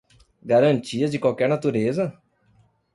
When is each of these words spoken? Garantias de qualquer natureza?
Garantias 0.51 1.11
de 1.11 1.19
qualquer 1.27 1.47
natureza? 1.55 2.11